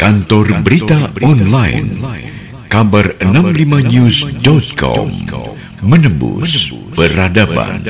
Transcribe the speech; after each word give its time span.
Kantor 0.00 0.64
Berita 0.64 1.12
Online 1.20 1.92
Kabar 2.72 3.20
65news.com 3.20 5.12
Menembus 5.84 6.72
Peradaban. 6.96 7.84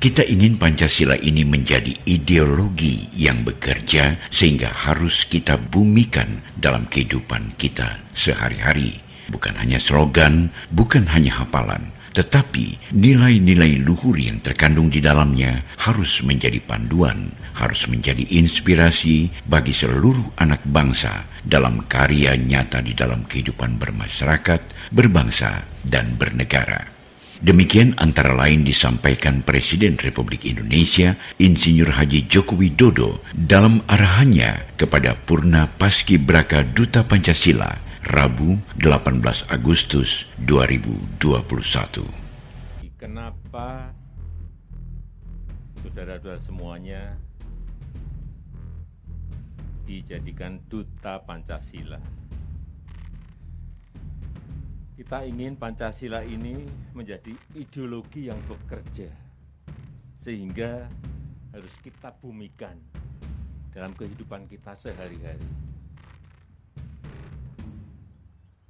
Kita 0.00 0.24
ingin 0.24 0.56
Pancasila 0.56 1.12
ini 1.20 1.44
menjadi 1.44 1.92
ideologi 2.08 3.12
yang 3.20 3.44
bekerja 3.44 4.16
sehingga 4.32 4.72
harus 4.72 5.28
kita 5.28 5.60
bumikan 5.60 6.40
dalam 6.56 6.88
kehidupan 6.88 7.60
kita 7.60 8.00
sehari-hari. 8.16 8.96
Bukan 9.28 9.60
hanya 9.60 9.76
slogan, 9.76 10.48
bukan 10.72 11.04
hanya 11.12 11.44
hafalan, 11.44 11.92
tetapi 12.16 12.96
nilai-nilai 12.96 13.76
luhur 13.84 14.16
yang 14.16 14.40
terkandung 14.40 14.88
di 14.88 15.04
dalamnya 15.04 15.68
harus 15.84 16.24
menjadi 16.24 16.56
panduan, 16.64 17.28
harus 17.60 17.92
menjadi 17.92 18.24
inspirasi 18.40 19.28
bagi 19.44 19.76
seluruh 19.76 20.40
anak 20.40 20.64
bangsa 20.64 21.28
dalam 21.44 21.84
karya 21.84 22.32
nyata 22.40 22.80
di 22.80 22.96
dalam 22.96 23.28
kehidupan 23.28 23.76
bermasyarakat, 23.76 24.90
berbangsa, 24.96 25.68
dan 25.84 26.16
bernegara. 26.16 26.96
Demikian 27.36 27.92
antara 28.00 28.32
lain 28.32 28.64
disampaikan 28.64 29.44
Presiden 29.44 30.00
Republik 30.00 30.48
Indonesia 30.48 31.20
Insinyur 31.36 31.92
Haji 31.92 32.24
Joko 32.32 32.56
Widodo 32.56 33.20
dalam 33.36 33.84
arahannya 33.84 34.72
kepada 34.80 35.12
Purna 35.12 35.68
Paskibraka 35.68 36.64
Duta 36.64 37.04
Pancasila 37.04 37.85
Rabu 38.06 38.54
18 38.78 39.50
Agustus 39.50 40.30
2021. 40.46 41.18
Kenapa 42.94 43.90
saudara-saudara 45.82 46.38
semuanya 46.38 47.18
dijadikan 49.90 50.62
duta 50.70 51.18
Pancasila? 51.26 51.98
Kita 54.94 55.26
ingin 55.26 55.58
Pancasila 55.58 56.22
ini 56.22 56.62
menjadi 56.94 57.34
ideologi 57.58 58.30
yang 58.30 58.38
bekerja, 58.46 59.10
sehingga 60.14 60.86
harus 61.50 61.74
kita 61.82 62.14
bumikan 62.22 62.78
dalam 63.74 63.90
kehidupan 63.98 64.46
kita 64.46 64.78
sehari-hari. 64.78 65.65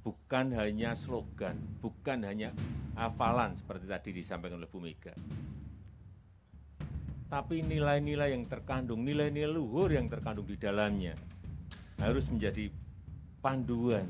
Bukan 0.07 0.55
hanya 0.55 0.95
slogan, 0.95 1.59
bukan 1.83 2.23
hanya 2.23 2.55
hafalan 2.95 3.51
seperti 3.59 3.91
tadi 3.91 4.09
disampaikan 4.15 4.63
oleh 4.63 4.71
Bu 4.71 4.79
Mega. 4.79 5.11
Tapi 7.27 7.59
nilai-nilai 7.59 8.31
yang 8.31 8.47
terkandung, 8.47 9.03
nilai-nilai 9.03 9.51
luhur 9.51 9.91
yang 9.91 10.07
terkandung 10.07 10.47
di 10.47 10.55
dalamnya 10.55 11.11
harus 11.99 12.31
menjadi 12.31 12.71
panduan 13.43 14.07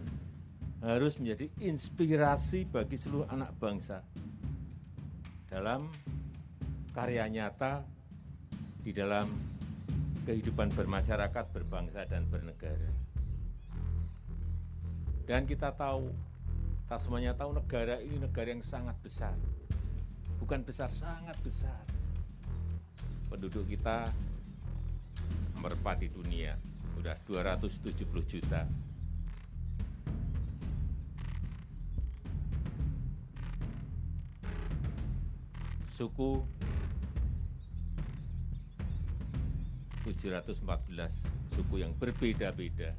harus 0.82 1.18
menjadi 1.18 1.50
inspirasi 1.58 2.70
bagi 2.70 3.02
seluruh 3.02 3.26
anak 3.34 3.50
bangsa 3.58 4.06
dalam 5.50 5.90
karya 6.94 7.26
nyata 7.26 7.82
di 8.86 8.94
dalam 8.94 9.26
kehidupan 10.28 10.70
bermasyarakat, 10.76 11.46
berbangsa, 11.56 12.04
dan 12.06 12.28
bernegara. 12.28 12.92
Dan 15.28 15.44
kita 15.44 15.76
tahu, 15.76 16.08
kita 16.88 17.04
semuanya 17.04 17.36
tahu 17.36 17.52
negara 17.52 18.00
ini 18.00 18.16
negara 18.16 18.48
yang 18.48 18.64
sangat 18.64 18.96
besar. 19.04 19.36
Bukan 20.40 20.64
besar, 20.64 20.88
sangat 20.88 21.36
besar. 21.44 21.84
Penduduk 23.28 23.68
kita 23.68 24.08
nomor 25.60 25.76
4 25.84 26.00
di 26.00 26.08
dunia, 26.08 26.56
sudah 26.96 27.20
270 27.28 28.24
juta 28.24 28.64
suku 35.98 36.46
714 40.06 40.62
suku 41.58 41.76
yang 41.82 41.92
berbeda-beda. 41.98 42.94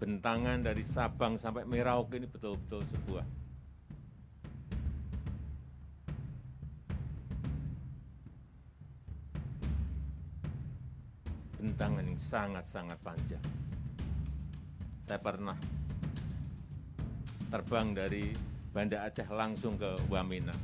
Bentangan 0.00 0.64
dari 0.64 0.80
Sabang 0.80 1.36
sampai 1.36 1.68
Merauke 1.68 2.16
ini 2.16 2.24
betul-betul 2.24 2.80
sebuah 2.88 3.40
bentangan 11.60 12.04
yang 12.08 12.16
sangat-sangat 12.16 12.98
panjang. 13.04 13.44
Saya 15.04 15.20
pernah 15.20 15.58
terbang 17.52 17.92
dari 17.92 18.32
Banda 18.72 19.04
Aceh 19.04 19.28
langsung 19.28 19.76
ke 19.76 20.00
Wamena. 20.08 20.56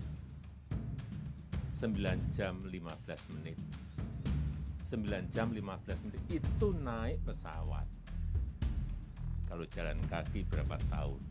9 1.77 1.93
jam 2.33 2.57
15 2.65 2.73
menit. 3.37 3.59
9 4.89 5.29
jam 5.37 5.53
15 5.53 6.05
menit 6.09 6.23
itu 6.33 6.69
naik 6.81 7.21
pesawat. 7.29 7.85
Kalau 9.47 9.65
jalan 9.71 9.99
kaki 10.11 10.45
berapa 10.51 10.77
tahun? 10.91 11.23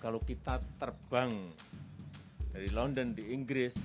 Kalau 0.00 0.20
kita 0.24 0.64
terbang 0.80 1.28
dari 2.52 2.68
London 2.72 3.12
di 3.12 3.36
Inggris, 3.36 3.76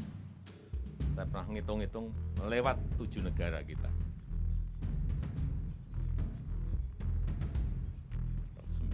saya 1.15 1.27
pernah 1.27 1.47
ngitung-ngitung 1.51 2.11
melewat 2.39 2.79
tujuh 2.95 3.19
negara 3.19 3.59
kita. 3.63 3.91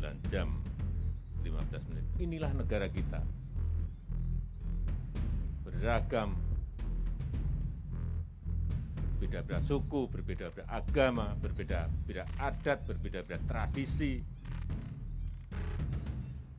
9 0.01 0.33
jam 0.33 0.49
15 1.45 1.89
menit. 1.93 2.05
Inilah 2.17 2.51
negara 2.57 2.89
kita. 2.89 3.21
Beragam, 5.61 6.33
berbeda-beda 9.21 9.61
suku, 9.69 10.09
berbeda-beda 10.09 10.65
agama, 10.65 11.37
berbeda-beda 11.37 12.25
adat, 12.41 12.81
berbeda-beda 12.89 13.37
tradisi. 13.45 14.17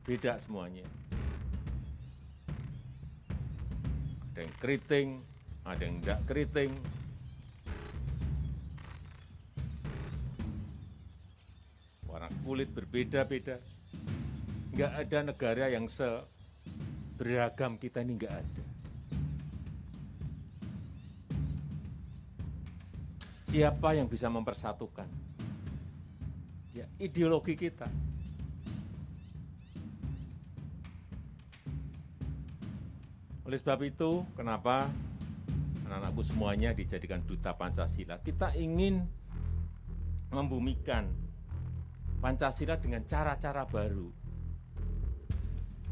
Beda 0.07 0.39
semuanya. 0.39 0.87
Ada 4.31 4.47
yang 4.47 4.55
keriting, 4.63 5.19
ada 5.67 5.83
yang 5.83 5.99
tidak 5.99 6.23
keriting, 6.23 6.71
warna 12.07 12.31
kulit 12.47 12.71
berbeda-beda. 12.71 13.59
Nggak 14.71 14.91
ada 15.03 15.19
negara 15.19 15.67
yang 15.67 15.91
seberagam 15.91 17.75
kita 17.75 17.99
ini 18.07 18.15
nggak 18.15 18.35
ada. 18.39 18.62
Siapa 23.53 23.93
yang 23.93 24.09
bisa 24.09 24.33
mempersatukan? 24.33 25.05
Ya, 26.73 26.89
ideologi 26.97 27.53
kita. 27.53 27.85
Oleh 33.45 33.61
sebab 33.61 33.85
itu, 33.85 34.25
kenapa 34.33 34.89
anak-anakku 35.85 36.25
semuanya 36.25 36.73
dijadikan 36.73 37.21
duta 37.29 37.53
Pancasila? 37.53 38.17
Kita 38.25 38.57
ingin 38.57 39.05
membumikan 40.33 41.05
Pancasila 42.25 42.81
dengan 42.81 43.05
cara-cara 43.05 43.69
baru, 43.69 44.09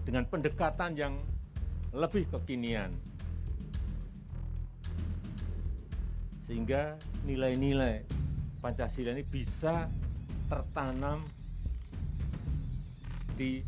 dengan 0.02 0.26
pendekatan 0.26 0.98
yang 0.98 1.14
lebih 1.94 2.26
kekinian, 2.26 2.90
sehingga 6.52 7.00
nilai-nilai 7.24 8.04
Pancasila 8.60 9.16
ini 9.16 9.24
bisa 9.24 9.88
tertanam 10.52 11.24
di 13.40 13.64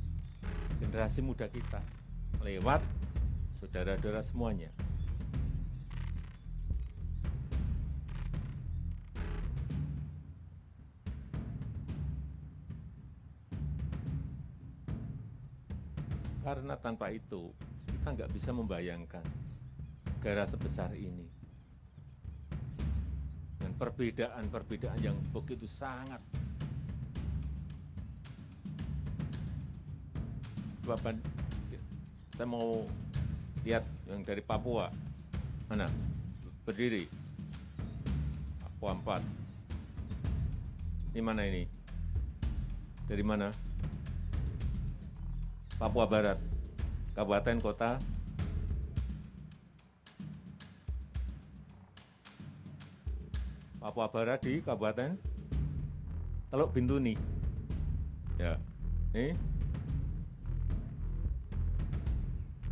generasi 0.83 1.23
muda 1.23 1.47
kita 1.47 1.79
lewat 2.43 2.83
saudara-saudara 3.63 4.19
semuanya. 4.27 4.67
Karena 16.43 16.75
tanpa 16.75 17.15
itu, 17.15 17.47
kita 17.87 18.11
nggak 18.11 18.31
bisa 18.35 18.51
membayangkan 18.51 19.23
negara 20.19 20.43
sebesar 20.43 20.91
ini. 20.99 21.32
Perbedaan-perbedaan 23.77 24.99
yang 25.01 25.17
begitu 25.33 25.65
sangat. 25.67 26.21
Bapak, 30.83 31.15
saya 32.35 32.47
mau 32.47 32.83
Lihat 33.63 33.87
yang 34.11 34.19
dari 34.27 34.43
Papua. 34.43 34.91
Mana? 35.71 35.87
Berdiri. 36.67 37.07
Papua 38.59 39.23
4. 39.23 41.15
Ini 41.15 41.23
mana 41.23 41.47
ini? 41.47 41.63
Dari 43.07 43.23
mana? 43.23 43.47
Papua 45.79 46.03
Barat. 46.03 46.35
Kabupaten, 47.15 47.63
kota, 47.63 48.03
Papua 53.83 54.07
Barat 54.07 54.39
di 54.39 54.63
Kabupaten 54.63 55.19
Teluk 56.47 56.71
Bintuni. 56.71 57.19
Ya, 58.39 58.55
ini 59.11 59.35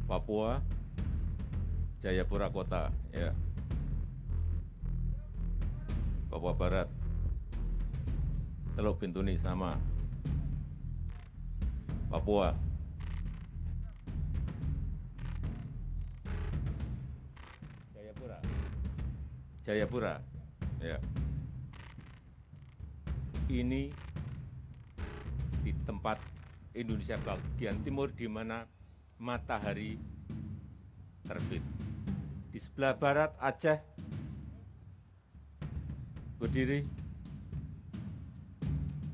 Papua 0.08 0.64
Jayapura 2.00 2.48
Kota, 2.48 2.96
ya. 3.12 3.36
Papua 6.32 6.56
Barat, 6.56 6.88
Teluk 8.80 8.96
Bintuni 9.04 9.36
sama. 9.36 9.76
Papua. 12.08 12.56
Jayapura. 18.00 18.40
Jayapura. 19.68 20.31
Ya. 20.82 20.98
Ini 23.46 23.94
di 25.62 25.72
tempat 25.86 26.18
Indonesia 26.74 27.22
bagian 27.22 27.78
timur 27.86 28.10
di 28.10 28.26
mana 28.26 28.66
matahari 29.22 30.02
terbit. 31.22 31.62
Di 32.50 32.58
sebelah 32.58 32.98
barat 32.98 33.30
Aceh 33.38 33.78
berdiri 36.42 36.82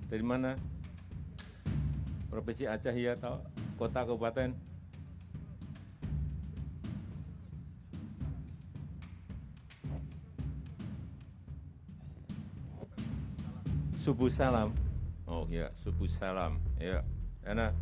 dari 0.07 0.23
mana? 0.23 0.55
Provinsi 2.31 2.63
Aceh 2.63 2.95
ya 2.95 3.19
atau 3.19 3.43
kota 3.75 4.07
kabupaten? 4.07 4.66
Subuh 14.07 14.31
salam. 14.31 14.71
Oh 15.27 15.43
ya, 15.51 15.67
subuh 15.83 16.07
salam. 16.07 16.63
Ya, 16.79 17.03
enak. 17.43 17.75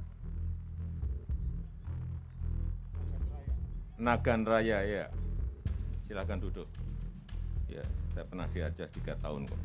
Nagan 4.01 4.42
Raya 4.42 4.81
ya. 4.81 5.06
Silakan 6.10 6.42
duduk. 6.42 6.66
Ya, 7.69 7.86
saya 8.10 8.25
pernah 8.25 8.50
di 8.50 8.57
Aceh 8.57 8.89
tiga 8.98 9.13
tahun 9.22 9.45
kok. 9.45 9.62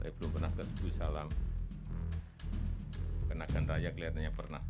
Saya 0.00 0.08
belum 0.16 0.30
pernah 0.40 0.50
ke 0.56 0.64
subuh 0.72 0.92
salam. 0.96 1.28
Ke 3.28 3.36
Nagan 3.36 3.68
Raya 3.68 3.92
kelihatannya 3.92 4.32
pernah. 4.32 4.64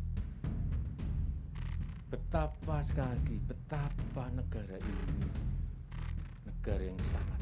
Betapa 2.11 2.83
sekali 2.83 3.15
lagi, 3.15 3.37
betapa 3.47 4.23
negara 4.35 4.75
ini 4.83 5.31
negara 6.43 6.83
yang 6.83 6.99
sangat 7.07 7.36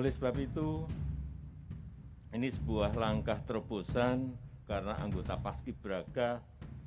Oleh 0.00 0.16
sebab 0.16 0.32
itu, 0.40 0.88
ini 2.32 2.48
sebuah 2.48 2.96
langkah 2.96 3.36
terobosan 3.44 4.32
karena 4.64 4.96
anggota 4.96 5.36
Paskibraka 5.36 6.40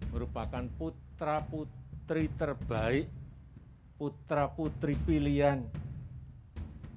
merupakan 0.10 0.66
putra-putri 0.82 2.26
terbaik, 2.34 3.06
putra-putri 4.02 4.98
pilihan 5.06 5.62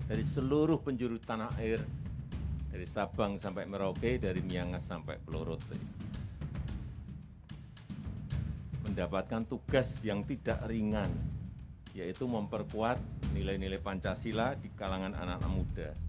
dari 0.08 0.24
seluruh 0.32 0.80
penjuru 0.80 1.20
tanah 1.20 1.52
air, 1.60 1.84
dari 2.72 2.88
Sabang 2.88 3.36
sampai 3.36 3.68
Merauke, 3.68 4.16
dari 4.16 4.40
Miangas 4.40 4.88
sampai 4.88 5.20
Pulau 5.20 5.52
Rote. 5.52 5.76
Mendapatkan 8.88 9.44
tugas 9.44 10.00
yang 10.00 10.24
tidak 10.24 10.64
ringan, 10.64 11.12
yaitu 11.92 12.24
memperkuat 12.24 12.96
nilai-nilai 13.36 13.84
Pancasila 13.84 14.56
di 14.56 14.72
kalangan 14.72 15.12
anak-anak 15.12 15.52
muda 15.52 16.05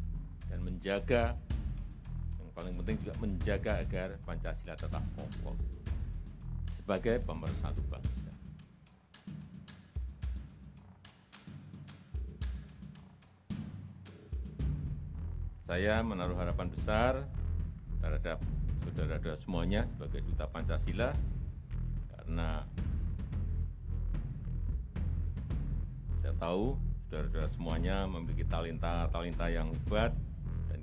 dan 0.47 0.59
menjaga 0.63 1.35
yang 2.39 2.49
paling 2.55 2.73
penting 2.83 2.95
juga 3.03 3.13
menjaga 3.19 3.71
agar 3.83 4.09
Pancasila 4.23 4.75
tetap 4.75 5.03
kokoh 5.15 5.55
sebagai 6.79 7.19
pemersatu 7.27 7.83
bangsa. 7.91 8.31
Saya 15.67 15.99
menaruh 15.99 16.39
harapan 16.39 16.71
besar 16.71 17.27
terhadap 17.99 18.39
saudara-saudara 18.97 19.35
semuanya 19.35 19.83
sebagai 19.91 20.23
duta 20.23 20.47
Pancasila 20.47 21.11
karena 22.15 22.63
saya 26.23 26.33
tahu 26.39 26.79
saudara-saudara 27.11 27.49
semuanya 27.51 28.07
memiliki 28.07 28.47
talenta-talenta 28.47 29.51
yang 29.51 29.75
hebat 29.75 30.15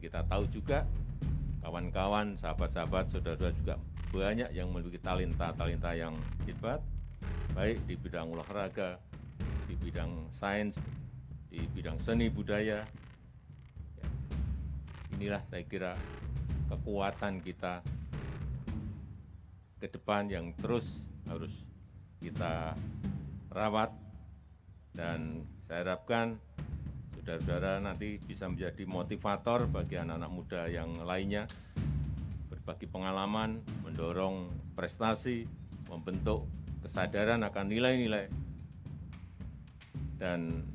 kita 0.05 0.21
tahu 0.29 0.45
juga 0.53 0.85
kawan-kawan, 1.65 2.37
sahabat-sahabat, 2.37 3.09
saudara-saudara 3.09 3.57
juga 3.57 3.75
banyak 4.13 4.53
yang 4.53 4.69
memiliki 4.69 5.01
talenta-talenta 5.01 5.97
yang 5.97 6.15
hebat 6.45 6.85
baik 7.57 7.81
di 7.89 7.95
bidang 7.97 8.29
olahraga, 8.37 9.01
di 9.65 9.75
bidang 9.81 10.29
sains, 10.37 10.77
di 11.49 11.65
bidang 11.73 11.97
seni 12.03 12.29
budaya. 12.29 12.85
Ya. 13.97 14.07
Inilah 15.17 15.43
saya 15.49 15.65
kira 15.65 15.93
kekuatan 16.69 17.41
kita 17.41 17.81
ke 19.81 19.87
depan 19.89 20.29
yang 20.29 20.53
terus 20.61 21.01
harus 21.31 21.53
kita 22.21 22.77
rawat 23.55 23.95
dan 24.93 25.47
saya 25.65 25.87
harapkan 25.87 26.37
saudara-saudara 27.25 27.81
nanti 27.81 28.21
bisa 28.21 28.45
menjadi 28.53 28.85
motivator 28.85 29.65
bagi 29.65 29.97
anak-anak 29.97 30.29
muda 30.29 30.69
yang 30.69 30.93
lainnya 31.09 31.49
berbagi 32.53 32.85
pengalaman, 32.85 33.65
mendorong 33.81 34.53
prestasi, 34.77 35.49
membentuk 35.89 36.45
kesadaran 36.85 37.41
akan 37.49 37.65
nilai-nilai 37.73 38.29
dan 40.21 40.69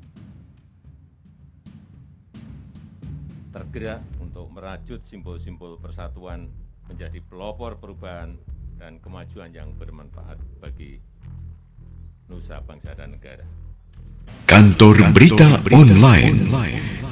tergerak 3.54 4.02
untuk 4.18 4.50
merajut 4.50 5.06
simbol-simbol 5.06 5.78
persatuan 5.78 6.50
menjadi 6.90 7.22
pelopor 7.30 7.78
perubahan 7.78 8.34
dan 8.74 8.98
kemajuan 8.98 9.54
yang 9.54 9.70
bermanfaat 9.78 10.42
bagi 10.58 10.98
nusa 12.26 12.58
bangsa 12.66 12.98
dan 12.98 13.14
negara. 13.14 13.69
Kantor 14.46 14.96
Berita 15.14 15.60
Online 15.70 16.42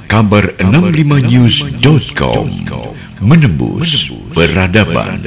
Kabar65news.com 0.07 2.49
Menembus 3.21 4.11
Peradaban 4.35 5.19